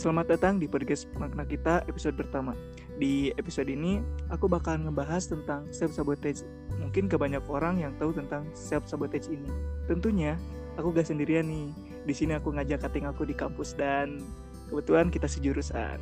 [0.00, 2.56] Selamat datang di podcast Makna Kita episode pertama.
[2.96, 4.00] Di episode ini,
[4.32, 6.40] aku bakalan ngebahas tentang self-sabotage.
[6.80, 9.44] Mungkin ke banyak orang yang tahu tentang self-sabotage ini.
[9.92, 10.40] Tentunya,
[10.80, 11.68] aku gak sendirian nih.
[12.08, 14.24] Di sini aku ngajak kating aku di kampus dan
[14.72, 16.00] kebetulan kita sejurusan.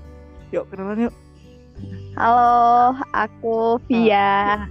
[0.55, 1.15] Yuk, kenalan yuk.
[2.15, 4.63] Halo, aku Via.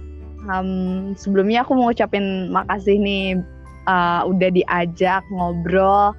[0.48, 3.36] Um, sebelumnya aku mau ucapin makasih nih
[3.84, 6.16] uh, udah diajak ngobrol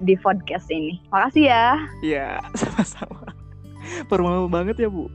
[0.00, 1.00] di podcast ini.
[1.08, 1.66] Makasih ya.
[2.04, 2.28] Iya,
[2.58, 3.32] sama-sama.
[4.10, 5.08] Formal banget ya, Bu.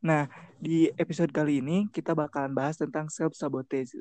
[0.00, 3.96] Nah, di episode kali ini kita bakalan bahas tentang self sabotage.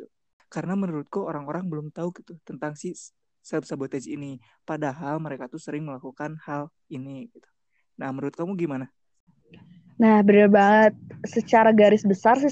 [0.49, 2.95] Karena menurutku orang-orang belum tahu gitu tentang si
[3.43, 7.49] self sabotage ini, padahal mereka tuh sering melakukan hal ini gitu.
[7.99, 8.87] Nah, menurut kamu gimana?
[9.99, 10.93] Nah, benar banget.
[11.27, 12.47] Secara garis besar, si,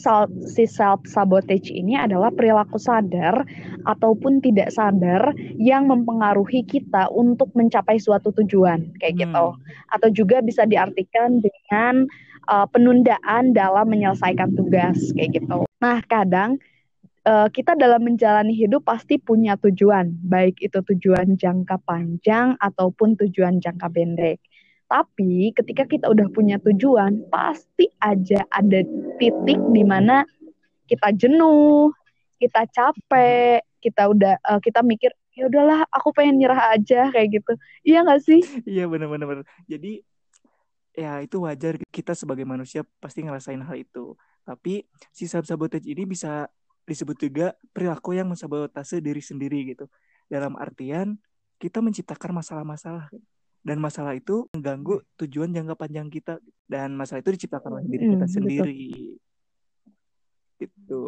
[0.52, 3.48] si self-sabotage ini adalah perilaku sadar
[3.88, 9.22] ataupun tidak sadar yang mempengaruhi kita untuk mencapai suatu tujuan, kayak hmm.
[9.24, 9.48] gitu.
[9.96, 12.12] Atau juga bisa diartikan dengan
[12.52, 15.64] uh, penundaan dalam menyelesaikan tugas, kayak gitu.
[15.80, 16.60] Nah, kadang
[17.24, 23.64] uh, kita dalam menjalani hidup pasti punya tujuan, baik itu tujuan jangka panjang ataupun tujuan
[23.64, 24.44] jangka pendek.
[24.88, 28.80] Tapi ketika kita udah punya tujuan, pasti aja ada
[29.20, 30.24] titik di mana
[30.88, 31.92] kita jenuh,
[32.40, 37.54] kita capek, kita udah uh, kita mikir ya udahlah aku pengen nyerah aja kayak gitu.
[37.86, 38.42] Iya gak sih?
[38.66, 39.46] Iya benar-benar.
[39.70, 40.02] Jadi
[40.98, 44.18] ya itu wajar kita sebagai manusia pasti ngerasain hal itu.
[44.48, 46.50] Tapi si sabotage ini bisa
[46.88, 49.92] disebut juga perilaku yang mensabotase diri sendiri gitu.
[50.32, 51.20] Dalam artian
[51.60, 53.12] kita menciptakan masalah-masalah
[53.66, 58.28] dan masalah itu mengganggu tujuan jangka panjang kita dan masalah itu diciptakan oleh diri kita
[58.28, 58.82] hmm, sendiri
[60.62, 61.02] itu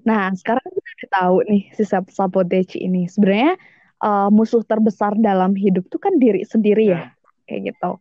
[0.00, 3.60] nah sekarang kita udah tahu nih si sabotage ini sebenarnya
[4.00, 7.10] uh, musuh terbesar dalam hidup tuh kan diri sendiri ya nah.
[7.44, 8.00] kayak gitu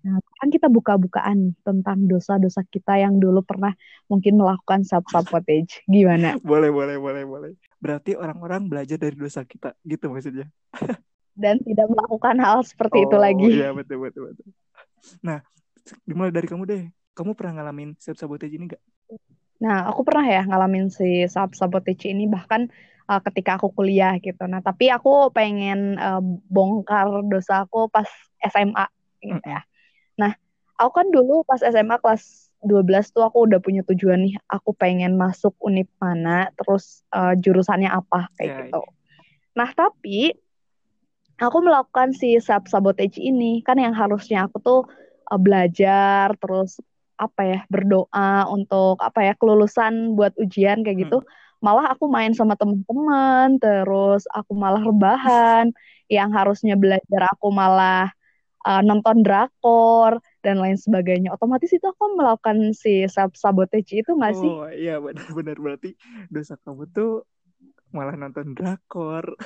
[0.00, 3.76] Nah, kan kita buka-bukaan tentang dosa-dosa kita yang dulu pernah
[4.08, 5.84] mungkin melakukan self-sabotage.
[5.84, 6.40] Gimana?
[6.50, 7.52] Boleh, boleh, boleh, boleh.
[7.80, 10.48] Berarti orang-orang belajar dari dosa kita, gitu maksudnya.
[11.40, 13.48] dan tidak melakukan hal seperti oh, itu lagi.
[13.48, 14.46] Iya betul betul betul.
[15.24, 15.40] Nah,
[16.04, 16.84] dimulai dari kamu deh.
[17.16, 18.82] Kamu pernah ngalamin self sabotage ini gak?
[19.60, 22.68] Nah, aku pernah ya ngalamin si self sabotage ini bahkan
[23.10, 24.46] uh, ketika aku kuliah gitu.
[24.46, 28.06] Nah, tapi aku pengen uh, bongkar dosa aku pas
[28.40, 28.86] SMA
[29.20, 29.60] gitu ya.
[30.16, 30.32] Nah,
[30.78, 35.16] aku kan dulu pas SMA kelas 12 tuh aku udah punya tujuan nih, aku pengen
[35.16, 38.80] masuk univ mana, terus uh, jurusannya apa kayak yeah, gitu.
[38.84, 38.92] Yeah.
[39.56, 40.18] Nah, tapi
[41.48, 43.64] aku melakukan si self sabotage ini.
[43.64, 44.80] Kan yang harusnya aku tuh
[45.32, 46.78] uh, belajar terus
[47.20, 51.20] apa ya berdoa untuk apa ya kelulusan buat ujian kayak gitu.
[51.20, 51.28] Hmm.
[51.60, 55.72] malah aku main sama teman-teman terus aku malah rebahan.
[56.08, 58.08] Yang harusnya belajar aku malah
[58.64, 61.32] uh, nonton drakor dan lain sebagainya.
[61.32, 64.50] Otomatis itu aku melakukan si self sabotage itu nggak sih?
[64.50, 65.96] Oh iya benar-benar berarti
[66.32, 67.28] dosa kamu tuh
[67.92, 69.36] malah nonton drakor.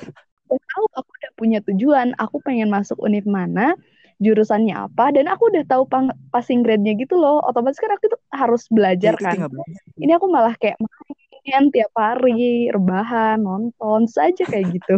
[0.45, 3.75] Tahu aku punya tujuan aku pengen masuk univ mana
[4.23, 7.43] jurusannya apa dan aku udah tahu pang passing grade-nya gitu loh.
[7.43, 9.51] Otomatis kan aku tuh harus belajar ya, kan.
[9.99, 14.95] ini aku malah kayak main tiap hari rebahan nonton saja kayak gitu.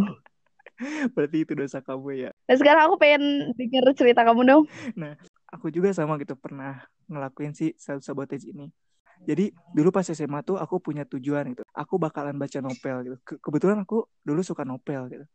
[1.17, 2.31] Berarti itu dosa kamu ya.
[2.45, 4.63] Nah sekarang aku pengen denger cerita kamu dong.
[4.93, 5.17] Nah
[5.49, 8.69] aku juga sama gitu pernah ngelakuin si self sabotage ini.
[9.25, 11.65] Jadi dulu pas SMA tuh aku punya tujuan gitu.
[11.73, 13.17] Aku bakalan baca novel gitu.
[13.25, 15.25] Ke kebetulan aku dulu suka novel gitu.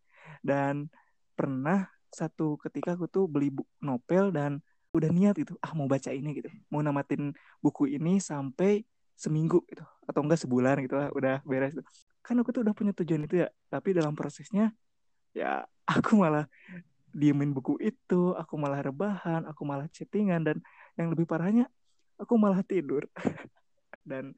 [0.43, 0.91] Dan
[1.39, 4.61] pernah satu ketika aku tuh beli buku novel dan
[4.93, 6.53] udah niat gitu, ah mau baca ini gitu.
[6.69, 7.33] Mau namatin
[7.65, 8.85] buku ini sampai
[9.17, 11.87] seminggu gitu atau enggak sebulan gitu lah udah beres gitu.
[12.21, 14.75] Kan aku tuh udah punya tujuan itu ya, tapi dalam prosesnya
[15.33, 15.65] ya
[15.95, 16.45] aku malah
[17.13, 20.57] diemin buku itu, aku malah rebahan, aku malah chattingan dan
[21.01, 21.71] yang lebih parahnya
[22.21, 23.09] aku malah tidur.
[24.03, 24.35] dan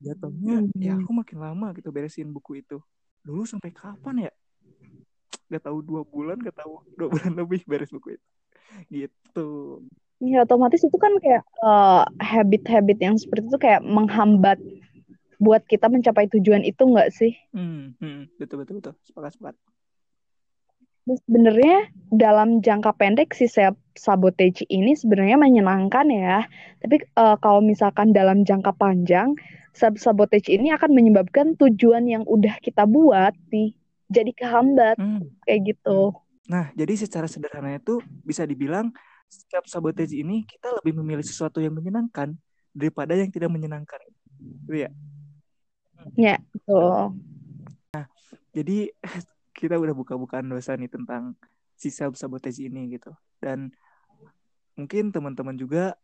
[0.00, 0.76] jatuhnya hmm.
[0.76, 2.78] ya aku makin lama gitu beresin buku itu
[3.24, 4.32] dulu sampai kapan ya
[5.48, 8.26] gak tahu dua bulan gak tahu dua bulan lebih beres buku itu.
[8.90, 9.48] Gitu.
[10.22, 14.56] Ya otomatis itu kan kayak uh, habit-habit yang seperti itu kayak menghambat
[15.42, 17.36] buat kita mencapai tujuan itu nggak sih?
[17.52, 18.94] Hmm, hmm, betul betul betul.
[19.04, 19.56] Sepakat sepakat.
[21.04, 26.48] Sebenarnya dalam jangka pendek si self sabotage ini sebenarnya menyenangkan ya.
[26.80, 29.36] Tapi uh, kalau misalkan dalam jangka panjang,
[29.76, 33.76] self sabotage ini akan menyebabkan tujuan yang udah kita buat nih
[34.08, 35.24] jadi kehambat hmm.
[35.48, 36.12] kayak gitu.
[36.48, 38.92] Nah, jadi secara sederhana itu bisa dibilang
[39.28, 42.36] self sabotage ini kita lebih memilih sesuatu yang menyenangkan
[42.76, 43.98] daripada yang tidak menyenangkan.
[44.66, 44.90] Itu ya.
[46.52, 47.16] Betul.
[47.96, 48.04] Nah,
[48.52, 48.92] jadi
[49.58, 51.38] kita udah buka-bukaan dosa nih tentang
[51.74, 53.14] si self sabotage ini gitu.
[53.40, 53.72] Dan
[54.74, 55.94] mungkin teman-teman juga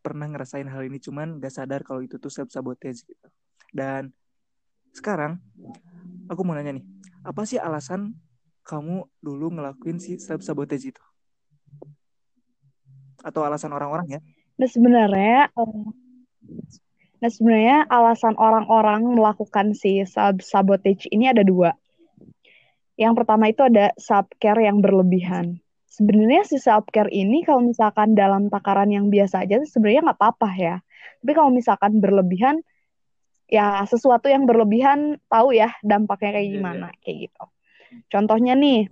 [0.00, 3.28] pernah ngerasain hal ini cuman gak sadar kalau itu tuh self sabotage gitu.
[3.74, 4.12] Dan
[4.90, 5.38] sekarang
[6.26, 6.84] aku mau nanya nih,
[7.26, 8.16] apa sih alasan
[8.64, 11.02] kamu dulu ngelakuin si self sabotage itu?
[13.20, 14.20] Atau alasan orang-orang ya?
[14.60, 15.48] Nah sebenarnya,
[17.20, 21.76] nah sebenarnya alasan orang-orang melakukan si self sabotage ini ada dua.
[23.00, 28.16] Yang pertama itu ada self care yang berlebihan sebenarnya si self care ini kalau misalkan
[28.16, 30.76] dalam takaran yang biasa aja sebenarnya nggak apa-apa ya.
[31.20, 32.64] Tapi kalau misalkan berlebihan,
[33.50, 37.44] ya sesuatu yang berlebihan tahu ya dampaknya kayak iya, gimana yeah, kayak gitu.
[38.06, 38.86] Contohnya nih,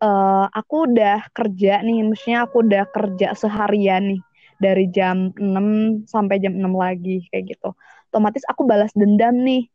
[0.00, 4.22] uh, aku udah kerja nih, maksudnya aku udah kerja seharian nih
[4.58, 7.76] dari jam 6 sampai jam 6 lagi kayak gitu.
[8.08, 9.68] Otomatis aku balas dendam nih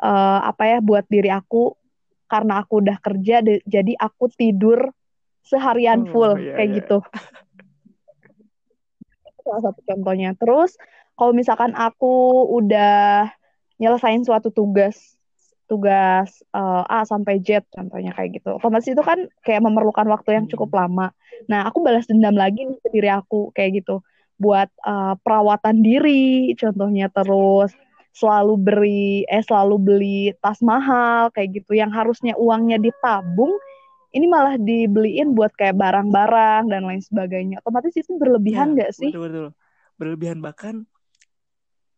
[0.00, 1.76] uh, apa ya buat diri aku
[2.26, 4.90] karena aku udah kerja jadi aku tidur
[5.44, 6.76] seharian oh, full iya, kayak iya.
[6.82, 6.98] gitu.
[9.44, 10.32] Salah satu contohnya.
[10.40, 10.74] Terus
[11.14, 13.30] kalau misalkan aku udah
[13.78, 15.14] nyelesain suatu tugas
[15.64, 18.60] tugas uh, A sampai Z contohnya kayak gitu.
[18.60, 20.78] Otomatis itu kan kayak memerlukan waktu yang cukup hmm.
[20.84, 21.06] lama.
[21.48, 24.04] Nah, aku balas dendam lagi nih ke diri aku kayak gitu.
[24.36, 27.72] Buat uh, perawatan diri contohnya terus
[28.14, 33.50] selalu beri eh selalu beli tas mahal kayak gitu yang harusnya uangnya ditabung
[34.14, 37.58] ini malah dibeliin buat kayak barang-barang dan lain sebagainya.
[37.66, 39.10] Otomatis itu berlebihan ya, nggak ya, sih?
[39.10, 39.46] Betul betul.
[39.98, 40.86] Berlebihan bahkan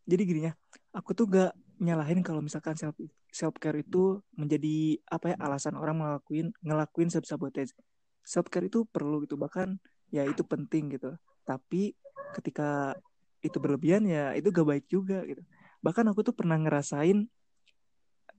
[0.07, 0.53] jadi gini ya,
[0.95, 2.97] aku tuh gak nyalahin kalau misalkan self
[3.29, 7.75] self care itu menjadi apa ya alasan orang ngelakuin ngelakuin self sabotage.
[8.23, 9.77] Self care itu perlu gitu bahkan
[10.15, 11.19] ya itu penting gitu.
[11.43, 11.93] Tapi
[12.39, 12.95] ketika
[13.43, 15.43] itu berlebihan ya itu gak baik juga gitu.
[15.83, 17.27] Bahkan aku tuh pernah ngerasain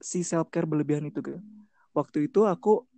[0.00, 1.38] si self care berlebihan itu gitu.
[1.92, 2.88] Waktu itu aku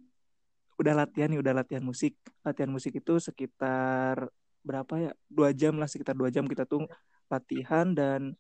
[0.81, 4.33] udah latihan nih udah latihan musik latihan musik itu sekitar
[4.65, 6.89] berapa ya dua jam lah sekitar dua jam kita tuh
[7.29, 8.33] latihan dan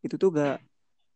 [0.00, 0.58] itu tuh gak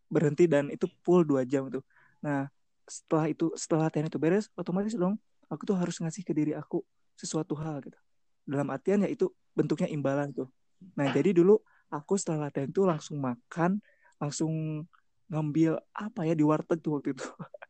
[0.08, 1.84] berhenti dan itu full dua jam tuh
[2.20, 2.48] nah
[2.84, 5.16] setelah itu setelah latihan itu beres otomatis dong
[5.48, 6.84] aku tuh harus ngasih ke diri aku
[7.14, 7.98] sesuatu hal gitu.
[8.44, 10.50] Dalam artian ya itu bentuknya imbalan tuh.
[10.98, 13.81] Nah jadi dulu aku setelah latihan itu langsung makan
[14.19, 14.84] langsung
[15.31, 17.25] ngambil apa ya di warteg tuh waktu itu.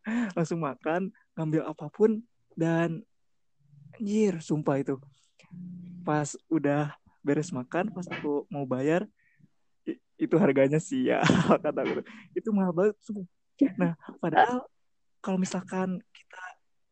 [0.37, 2.21] Langsung makan ngambil apa pun
[2.59, 3.01] dan
[3.97, 5.01] anjir sumpah itu.
[6.05, 6.93] Pas udah
[7.25, 9.09] beres makan pas aku mau bayar
[10.15, 11.23] itu harganya sial
[11.65, 12.03] kata aku
[12.39, 13.27] itu mahal banget sumpah.
[13.79, 14.67] nah padahal
[15.25, 16.43] kalau misalkan kita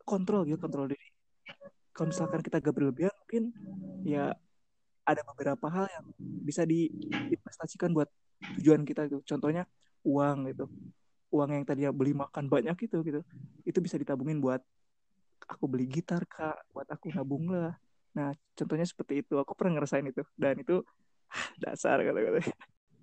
[0.09, 1.09] kontrol gitu kontrol diri.
[1.93, 3.53] Kalau misalkan kita gak berlebihan mungkin
[4.09, 4.33] ya
[5.05, 6.07] ada beberapa hal yang
[6.41, 8.09] bisa diinvestasikan buat
[8.57, 9.69] tujuan kita gitu contohnya
[10.01, 10.65] uang gitu.
[11.29, 13.21] Uang yang tadi beli makan banyak itu gitu.
[13.69, 14.65] Itu bisa ditabungin buat
[15.45, 16.65] aku beli gitar kak.
[16.73, 17.77] Buat aku nabung lah.
[18.17, 19.37] Nah contohnya seperti itu.
[19.37, 20.25] Aku pernah ngerasain itu.
[20.33, 20.81] Dan itu
[21.63, 22.41] dasar kata-kata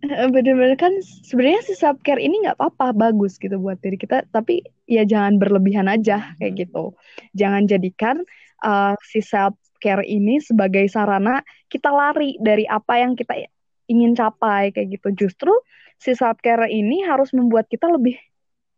[0.03, 4.63] bener-bener kan sebenarnya si self care ini nggak apa-apa bagus gitu buat diri kita tapi
[4.87, 6.95] ya jangan berlebihan aja kayak gitu
[7.35, 8.23] jangan jadikan
[8.63, 13.43] uh, si self care ini sebagai sarana kita lari dari apa yang kita
[13.91, 15.51] ingin capai kayak gitu justru
[15.99, 18.15] si self care ini harus membuat kita lebih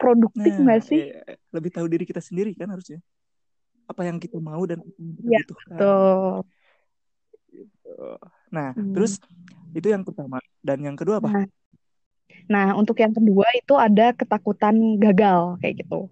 [0.01, 2.97] produktif nah, nggak nah, sih iya, lebih tahu diri kita sendiri kan harusnya
[3.85, 4.81] apa yang kita mau dan
[5.21, 6.47] ya, Betul.
[7.51, 8.07] Gitu.
[8.51, 8.95] Nah, hmm.
[8.95, 9.19] terus
[9.71, 11.29] itu yang pertama dan yang kedua apa?
[11.31, 11.45] Nah,
[12.47, 16.11] nah, untuk yang kedua itu ada ketakutan gagal kayak gitu.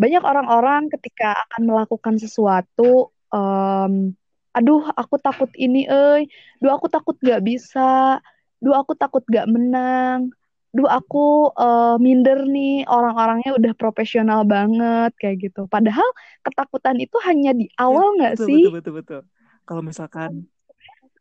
[0.00, 4.16] Banyak orang-orang ketika akan melakukan sesuatu, um,
[4.56, 6.24] aduh aku takut ini, eh,
[6.58, 8.18] duh aku takut gak bisa,
[8.60, 10.32] duh aku takut gak menang,
[10.70, 15.66] duh aku uh, minder nih orang-orangnya udah profesional banget kayak gitu.
[15.66, 16.06] Padahal
[16.46, 18.62] ketakutan itu hanya di iya, awal nggak ya, sih?
[18.62, 19.20] Betul betul betul.
[19.66, 20.46] Kalau misalkan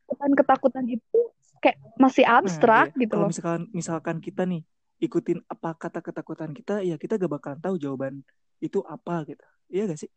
[0.06, 1.20] ketakutan ketakutan itu
[1.60, 3.32] kayak masih nah, abstrak nah, gitu Kalau loh.
[3.32, 4.62] misalkan misalkan kita nih
[5.00, 8.20] ikutin apa kata ketakutan kita, ya kita gak bakalan tahu jawaban
[8.60, 9.46] itu apa gitu.
[9.72, 10.12] Iya gak sih?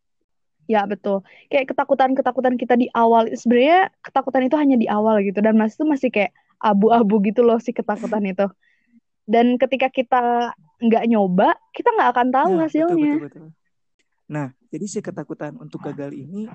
[0.71, 1.27] Ya betul.
[1.51, 5.85] Kayak ketakutan-ketakutan kita di awal sebenarnya ketakutan itu hanya di awal gitu dan masih itu
[5.87, 6.33] masih kayak
[6.63, 8.47] abu-abu gitu loh si ketakutan itu
[9.27, 13.49] dan ketika kita nggak nyoba kita nggak akan tahu nah, hasilnya betul, betul, betul.
[14.27, 16.51] nah jadi si ketakutan untuk gagal ini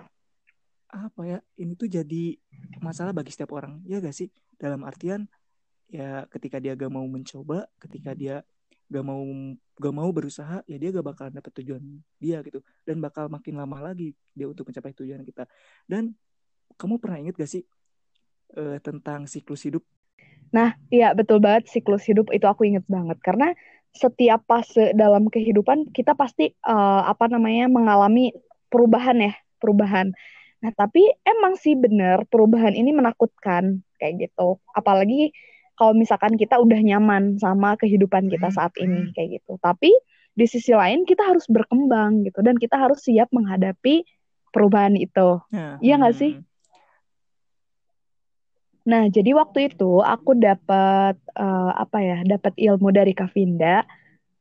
[0.88, 2.40] apa ya ini tuh jadi
[2.80, 4.32] masalah bagi setiap orang ya gak sih?
[4.56, 5.28] Dalam artian
[5.88, 8.44] ya ketika dia gak mau mencoba ketika dia
[8.88, 9.24] gak mau
[9.78, 11.84] gak mau berusaha ya dia gak bakal dapet tujuan
[12.18, 12.64] dia gitu.
[12.88, 15.44] Dan bakal makin lama lagi dia untuk mencapai tujuan kita.
[15.84, 16.16] Dan
[16.76, 17.64] kamu pernah inget gak sih
[18.56, 19.84] uh, tentang siklus hidup?
[20.56, 22.32] Nah, iya betul banget siklus hidup.
[22.32, 23.20] Itu aku inget banget.
[23.20, 23.52] Karena
[23.92, 28.32] setiap fase dalam kehidupan kita pasti uh, apa namanya mengalami
[28.70, 30.14] perubahan ya, perubahan.
[30.58, 34.58] Nah, tapi emang sih bener perubahan ini menakutkan kayak gitu.
[34.74, 35.34] Apalagi
[35.78, 39.62] kalau misalkan kita udah nyaman sama kehidupan kita saat ini kayak gitu.
[39.62, 39.94] Tapi
[40.38, 44.06] di sisi lain kita harus berkembang gitu dan kita harus siap menghadapi
[44.50, 45.42] perubahan itu.
[45.54, 46.22] Ya, iya nggak hmm.
[46.22, 46.34] sih?
[48.88, 52.18] Nah, jadi waktu itu aku dapat uh, apa ya?
[52.24, 53.84] Dapat ilmu dari Kavinda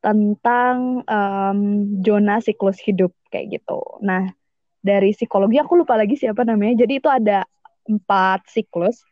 [0.00, 1.60] tentang um,
[2.06, 3.82] zona siklus hidup kayak gitu.
[4.06, 4.30] Nah,
[4.86, 6.86] dari psikologi aku lupa lagi siapa namanya.
[6.86, 7.42] Jadi itu ada
[7.90, 9.02] empat siklus.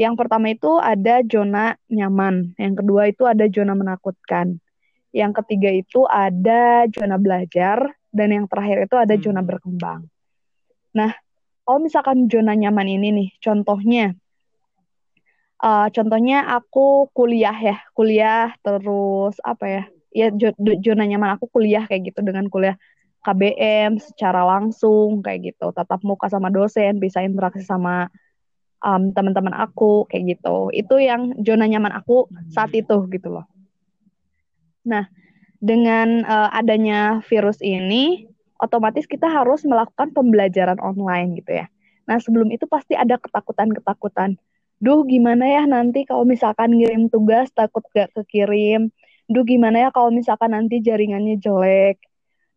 [0.00, 4.62] Yang pertama itu ada zona nyaman, yang kedua itu ada zona menakutkan,
[5.10, 9.48] yang ketiga itu ada zona belajar, dan yang terakhir itu ada zona hmm.
[9.50, 10.06] berkembang.
[10.94, 11.10] Nah,
[11.66, 14.14] kalau misalkan zona nyaman ini nih, contohnya
[15.62, 19.82] uh, contohnya aku kuliah ya kuliah terus apa ya
[20.14, 20.26] ya
[20.80, 22.78] zona nyaman aku kuliah kayak gitu dengan kuliah
[23.28, 25.68] KBM secara langsung kayak gitu.
[25.76, 28.08] Tatap muka sama dosen bisa interaksi sama
[28.80, 30.72] um, teman-teman aku kayak gitu.
[30.72, 33.44] Itu yang zona nyaman aku saat itu gitu loh.
[34.88, 35.12] Nah
[35.60, 38.24] dengan uh, adanya virus ini
[38.56, 41.66] otomatis kita harus melakukan pembelajaran online gitu ya.
[42.08, 44.40] Nah sebelum itu pasti ada ketakutan-ketakutan.
[44.80, 48.88] Duh gimana ya nanti kalau misalkan ngirim tugas takut gak kekirim.
[49.28, 52.07] Duh gimana ya kalau misalkan nanti jaringannya jelek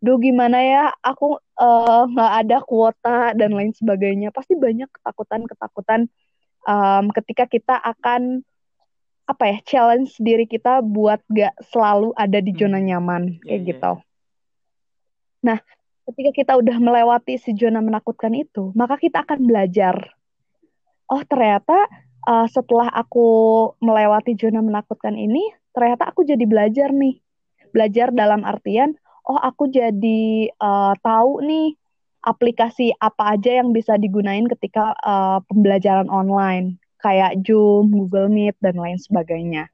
[0.01, 6.09] duh gimana ya aku eh, nggak uh, ada kuota dan lain sebagainya pasti banyak ketakutan-ketakutan
[6.65, 8.41] um, ketika kita akan
[9.29, 12.87] apa ya challenge diri kita buat gak selalu ada di zona hmm.
[12.89, 13.93] nyaman kayak yeah, iya, gitu.
[13.95, 14.09] Yeah.
[15.41, 15.57] Nah,
[16.11, 19.95] ketika kita udah melewati si zona menakutkan itu, maka kita akan belajar.
[21.09, 21.89] Oh, ternyata
[22.29, 23.27] uh, setelah aku
[23.81, 25.41] melewati zona menakutkan ini,
[25.73, 27.19] ternyata aku jadi belajar nih.
[27.71, 31.77] Belajar dalam artian, oh aku jadi uh, tahu nih
[32.21, 38.77] aplikasi apa aja yang bisa digunain ketika uh, pembelajaran online, kayak Zoom, Google Meet, dan
[38.77, 39.69] lain sebagainya.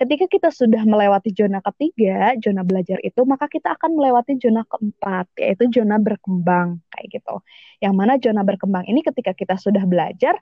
[0.00, 5.28] Ketika kita sudah melewati zona ketiga, zona belajar itu, maka kita akan melewati zona keempat,
[5.36, 7.44] yaitu zona berkembang, kayak gitu.
[7.84, 10.40] Yang mana zona berkembang ini ketika kita sudah belajar,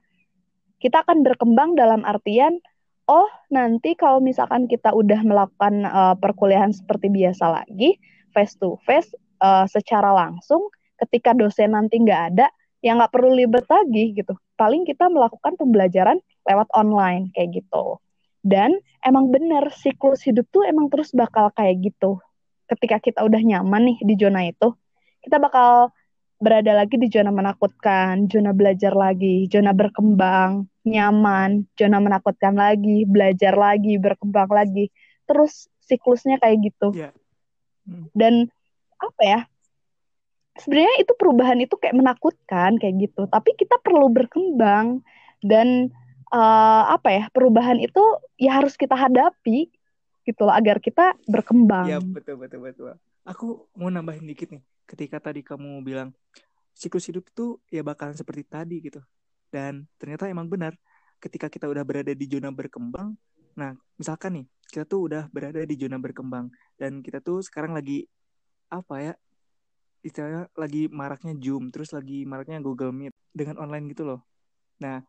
[0.79, 2.63] kita akan berkembang dalam artian
[3.09, 7.99] oh nanti kalau misalkan kita udah melakukan uh, perkuliahan seperti biasa lagi
[8.35, 9.11] face to face
[9.43, 10.69] uh, secara langsung
[10.99, 12.47] ketika dosen nanti nggak ada
[12.83, 17.99] ya nggak perlu libet lagi gitu paling kita melakukan pembelajaran lewat online kayak gitu
[18.47, 22.23] dan emang bener siklus hidup tuh emang terus bakal kayak gitu
[22.71, 24.75] ketika kita udah nyaman nih di zona itu
[25.23, 25.91] kita bakal
[26.39, 33.59] berada lagi di zona menakutkan, zona belajar lagi, zona berkembang, nyaman, zona menakutkan lagi, belajar
[33.59, 34.95] lagi, berkembang lagi.
[35.27, 36.95] Terus siklusnya kayak gitu.
[36.95, 37.13] Yeah.
[37.89, 38.07] Hmm.
[38.13, 38.53] Dan
[39.01, 39.41] apa ya?
[40.59, 45.01] Sebenarnya itu perubahan itu kayak menakutkan kayak gitu, tapi kita perlu berkembang
[45.41, 45.89] dan
[46.35, 47.25] uh, apa ya?
[47.33, 48.03] Perubahan itu
[48.37, 49.71] ya harus kita hadapi
[50.29, 51.89] gitu loh agar kita berkembang.
[51.89, 52.93] Iya, betul betul betul.
[53.25, 56.11] Aku mau nambahin dikit nih ketika tadi kamu bilang
[56.73, 59.05] siklus hidup itu ya bakalan seperti tadi gitu
[59.53, 60.73] dan ternyata emang benar
[61.21, 63.19] ketika kita udah berada di zona berkembang
[63.53, 64.47] nah misalkan nih
[64.79, 66.55] kita tuh udah berada di zona berkembang.
[66.79, 68.07] Dan kita tuh sekarang lagi
[68.71, 69.15] apa ya
[70.07, 74.23] istilahnya lagi maraknya Zoom terus lagi maraknya Google Meet dengan online gitu loh.
[74.79, 75.03] Nah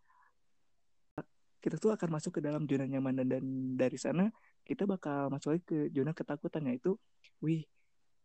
[1.62, 3.46] kita tuh akan masuk ke dalam zona nyaman dan,
[3.78, 4.34] dari sana
[4.66, 6.98] kita bakal masuk lagi ke zona ketakutan yaitu
[7.46, 7.70] wih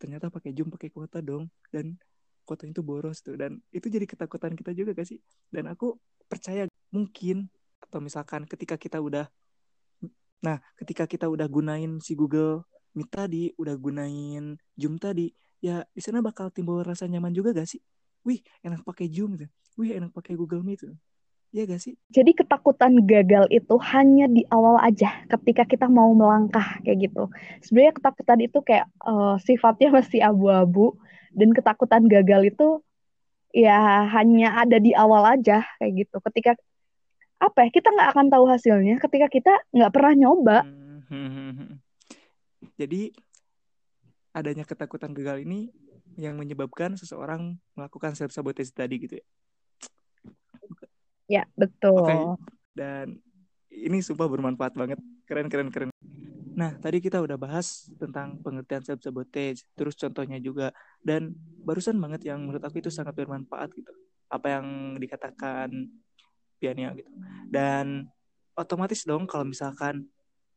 [0.01, 2.01] ternyata pakai Zoom pakai kuota dong dan
[2.49, 3.37] kuota itu boros tuh.
[3.37, 5.21] Dan itu jadi ketakutan kita juga gak sih?
[5.53, 7.53] Dan aku percaya mungkin
[7.85, 9.29] atau misalkan ketika kita udah
[10.45, 15.33] nah ketika kita udah gunain si Google Meet tadi udah gunain Zoom tadi
[15.65, 17.81] ya di sana bakal timbul rasa nyaman juga gak sih
[18.29, 19.49] wih enak pakai Zoom gitu
[19.81, 20.95] wih enak pakai Google Meet tuh
[21.55, 21.95] Iya gak sih?
[22.11, 27.31] Jadi ketakutan gagal itu hanya di awal aja ketika kita mau melangkah kayak gitu.
[27.63, 30.99] Sebenarnya ketakutan itu kayak uh, sifatnya masih abu-abu
[31.31, 32.83] dan ketakutan gagal itu
[33.55, 36.19] ya hanya ada di awal aja kayak gitu.
[36.27, 36.59] Ketika
[37.45, 40.59] apa ya kita nggak akan tahu hasilnya ketika kita nggak pernah nyoba.
[41.13, 41.79] Hmm.
[42.81, 43.13] Jadi
[44.35, 45.71] adanya ketakutan gagal ini
[46.19, 49.27] yang menyebabkan seseorang melakukan self sabotage tadi gitu ya.
[51.25, 52.05] Ya, betul.
[52.05, 52.21] Okay.
[52.77, 53.07] Dan
[53.73, 55.01] ini sumpah bermanfaat banget.
[55.25, 55.91] Keren, keren, keren.
[56.55, 60.71] Nah, tadi kita udah bahas tentang pengertian self sabotage, terus contohnya juga
[61.03, 61.35] dan
[61.65, 63.91] barusan banget yang menurut aku itu sangat bermanfaat gitu.
[64.31, 65.71] Apa yang dikatakan
[66.64, 67.12] Piania gitu.
[67.52, 68.09] Dan
[68.56, 70.09] otomatis dong kalau misalkan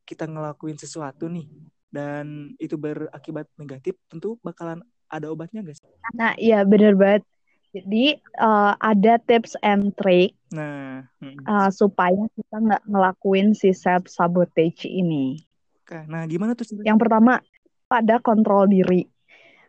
[0.07, 1.51] kita ngelakuin sesuatu nih
[1.91, 4.79] dan itu berakibat negatif, tentu bakalan
[5.11, 5.83] ada obatnya guys.
[6.15, 7.27] Nah, iya bener banget.
[7.75, 11.43] Jadi uh, ada tips and trick Nah, hmm.
[11.43, 15.43] uh, supaya kita nggak ngelakuin si self sabotage ini.
[15.83, 16.67] Oke, nah gimana tuh?
[16.87, 17.43] Yang pertama
[17.91, 19.07] ada kontrol diri.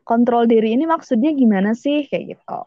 [0.07, 2.63] Kontrol diri ini maksudnya gimana sih kayak gitu.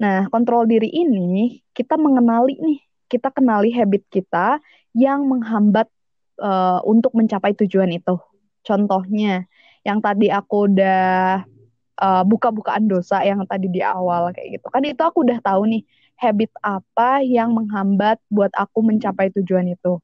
[0.00, 2.80] Nah, kontrol diri ini kita mengenali nih,
[3.12, 4.56] kita kenali habit kita
[4.96, 5.92] yang menghambat
[6.40, 8.16] uh, untuk mencapai tujuan itu.
[8.64, 9.44] Contohnya,
[9.84, 11.44] yang tadi aku udah
[12.00, 14.66] uh, buka-bukaan dosa yang tadi di awal kayak gitu.
[14.72, 15.82] Kan itu aku udah tahu nih
[16.16, 20.00] habit apa yang menghambat buat aku mencapai tujuan itu.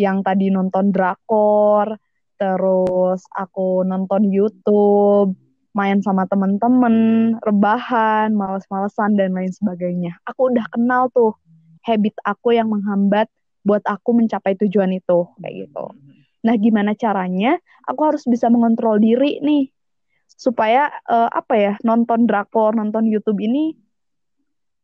[0.00, 2.00] Yang tadi nonton drakor,
[2.40, 5.36] terus aku nonton YouTube,
[5.76, 10.16] main sama temen-temen, rebahan, males-malesan dan lain sebagainya.
[10.24, 11.36] Aku udah kenal tuh
[11.84, 13.28] habit aku yang menghambat
[13.64, 15.84] buat aku mencapai tujuan itu kayak gitu.
[16.40, 17.60] Nah, gimana caranya?
[17.84, 19.68] Aku harus bisa mengontrol diri nih
[20.40, 23.76] supaya uh, apa ya nonton drakor nonton YouTube ini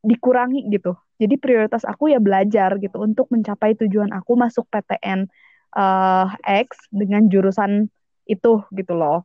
[0.04, 5.24] dikurangi gitu jadi prioritas aku ya belajar gitu untuk mencapai tujuan aku masuk PTN
[5.72, 7.88] uh, eh, X dengan jurusan
[8.28, 9.24] itu gitu loh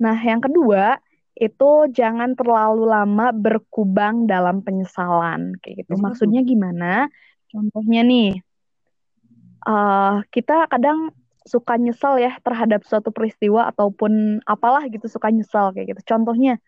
[0.00, 0.96] nah yang kedua
[1.38, 7.06] itu jangan terlalu lama berkubang dalam penyesalan kayak gitu maksudnya gimana
[7.46, 8.42] contohnya nih
[9.64, 11.14] uh, kita kadang
[11.48, 16.02] suka nyesel ya terhadap suatu peristiwa ataupun apalah gitu suka nyesel kayak gitu.
[16.04, 16.60] Contohnya,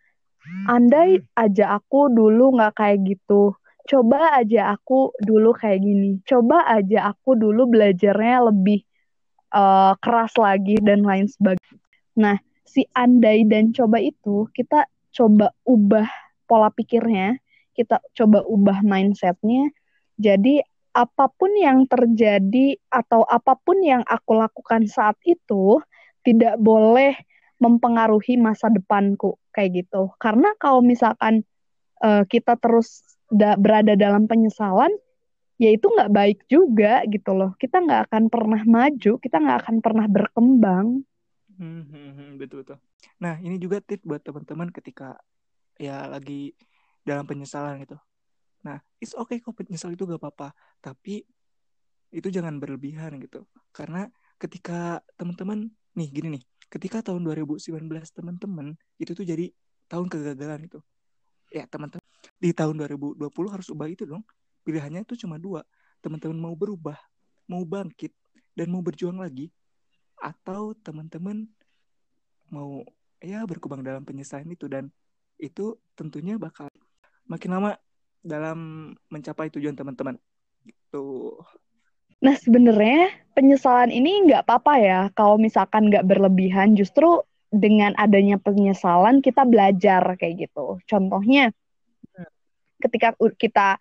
[0.64, 3.52] andai aja aku dulu nggak kayak gitu,
[3.84, 8.80] coba aja aku dulu kayak gini, coba aja aku dulu belajarnya lebih
[9.52, 11.76] uh, keras lagi dan lain sebagainya.
[12.16, 12.36] Nah,
[12.70, 16.06] si andai dan coba itu kita coba ubah
[16.46, 17.38] pola pikirnya,
[17.74, 19.74] kita coba ubah mindsetnya.
[20.14, 25.78] Jadi apa pun yang terjadi atau apa pun yang aku lakukan saat itu
[26.26, 27.14] tidak boleh
[27.62, 30.10] mempengaruhi masa depanku kayak gitu.
[30.18, 31.46] Karena kalau misalkan
[32.02, 34.90] uh, kita terus da berada dalam penyesalan,
[35.60, 37.54] ya itu nggak baik juga gitu loh.
[37.60, 40.86] Kita nggak akan pernah maju, kita nggak akan pernah berkembang.
[41.60, 42.78] Hmm, hmm, hmm, betul betul.
[43.20, 45.20] Nah ini juga tips buat teman-teman ketika
[45.76, 46.56] ya lagi
[47.04, 48.00] dalam penyesalan gitu.
[48.60, 50.52] Nah, it's okay kok nyesel itu gak apa-apa.
[50.84, 51.24] Tapi
[52.12, 53.48] itu jangan berlebihan gitu.
[53.72, 59.48] Karena ketika teman-teman, nih gini nih, ketika tahun 2019 teman-teman itu tuh jadi
[59.88, 60.78] tahun kegagalan itu.
[61.50, 62.04] Ya teman-teman,
[62.38, 64.22] di tahun 2020 harus ubah itu dong.
[64.62, 65.64] Pilihannya itu cuma dua.
[66.04, 66.96] Teman-teman mau berubah,
[67.48, 68.12] mau bangkit,
[68.54, 69.48] dan mau berjuang lagi.
[70.20, 71.48] Atau teman-teman
[72.52, 72.84] mau
[73.24, 74.68] ya berkembang dalam penyesalan itu.
[74.68, 74.92] Dan
[75.40, 76.68] itu tentunya bakal
[77.24, 77.70] makin lama
[78.20, 80.20] dalam mencapai tujuan teman-teman.
[80.62, 81.40] Gitu.
[82.20, 86.76] Nah sebenarnya penyesalan ini nggak apa-apa ya kalau misalkan nggak berlebihan.
[86.76, 90.78] Justru dengan adanya penyesalan kita belajar kayak gitu.
[90.86, 91.50] Contohnya
[92.80, 93.76] ketika kita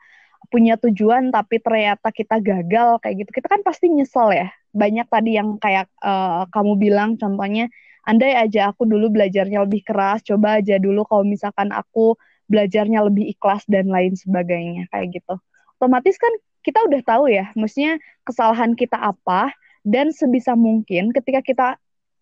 [0.49, 4.49] punya tujuan tapi ternyata kita gagal kayak gitu, kita kan pasti nyesel ya.
[4.71, 7.69] Banyak tadi yang kayak uh, kamu bilang contohnya,
[8.05, 12.17] andai aja aku dulu belajarnya lebih keras, coba aja dulu kalau misalkan aku
[12.49, 15.37] belajarnya lebih ikhlas dan lain sebagainya kayak gitu.
[15.77, 16.33] Otomatis kan
[16.65, 19.53] kita udah tahu ya, maksudnya kesalahan kita apa
[19.85, 21.67] dan sebisa mungkin ketika kita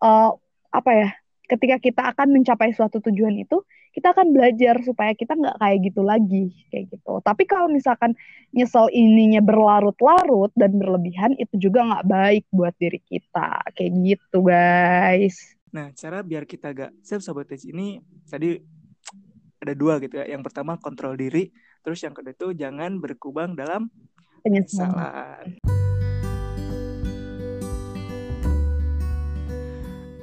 [0.04, 0.30] uh,
[0.68, 1.10] apa ya,
[1.48, 3.64] ketika kita akan mencapai suatu tujuan itu,
[3.96, 7.24] kita akan belajar supaya kita nggak kayak gitu lagi kayak gitu.
[7.24, 8.12] Tapi kalau misalkan
[8.52, 15.56] nyesel ininya berlarut-larut dan berlebihan, itu juga nggak baik buat diri kita kayak gitu guys.
[15.72, 18.56] Nah, cara biar kita gak self sabotage ini tadi
[19.60, 20.28] ada dua gitu ya.
[20.28, 21.52] Yang pertama kontrol diri,
[21.84, 23.88] terus yang kedua itu jangan berkubang dalam
[24.44, 25.60] penyesalan.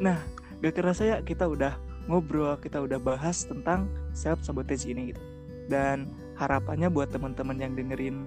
[0.01, 0.35] Nah,
[0.65, 1.78] gak kerasa ya kita udah
[2.10, 3.86] ngobrol, kita udah bahas tentang
[4.17, 5.21] self sabotage ini gitu.
[5.69, 8.25] Dan harapannya buat teman-teman yang dengerin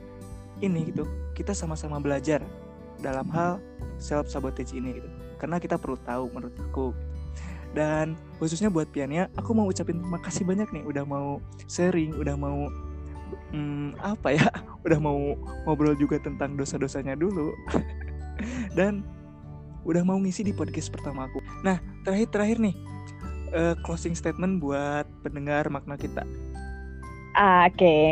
[0.63, 1.03] ini gitu,
[1.35, 2.43] kita sama-sama belajar
[3.03, 3.59] dalam hal
[3.99, 5.09] self sabotage ini gitu.
[5.39, 6.95] Karena kita perlu tahu menurut aku
[7.77, 12.35] dan khususnya buat Piania, aku mau ucapin terima kasih banyak nih udah mau sharing, udah
[12.39, 12.71] mau
[13.53, 14.49] hmm, apa ya,
[14.87, 15.37] udah mau
[15.69, 17.53] ngobrol juga tentang dosa-dosanya dulu.
[18.79, 19.05] Dan
[19.89, 21.41] udah mau ngisi di podcast pertama aku.
[21.65, 22.77] Nah, terakhir-terakhir nih,
[23.57, 26.29] uh, closing statement buat pendengar makna kita.
[27.35, 27.73] Oke.
[27.73, 28.07] Okay.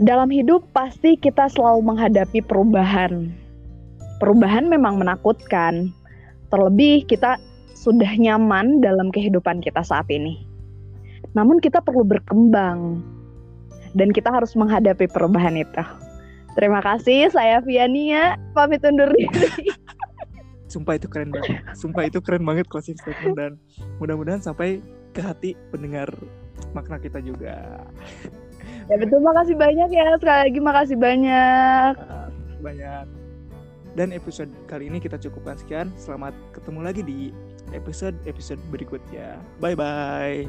[0.00, 3.28] Dalam hidup pasti kita selalu menghadapi perubahan.
[4.16, 5.92] Perubahan memang menakutkan.
[6.48, 7.36] Terlebih kita
[7.76, 10.48] sudah nyaman dalam kehidupan kita saat ini.
[11.36, 13.04] Namun kita perlu berkembang
[13.92, 15.84] dan kita harus menghadapi perubahan itu.
[16.52, 19.72] Terima kasih, saya Viania, pamit undur diri.
[20.72, 21.60] sumpah itu keren banget.
[21.80, 23.52] Sumpah itu keren banget closing statement dan
[24.00, 24.80] mudah-mudahan sampai
[25.12, 26.08] ke hati pendengar
[26.72, 27.84] makna kita juga.
[28.88, 29.20] Ya betul.
[29.20, 30.16] Makasih banyak ya.
[30.16, 31.94] Sekali lagi makasih banyak.
[32.64, 33.06] Banyak.
[33.92, 35.92] Dan episode kali ini kita cukupkan sekian.
[36.00, 37.28] Selamat ketemu lagi di
[37.76, 39.36] episode episode berikutnya.
[39.60, 40.48] Bye bye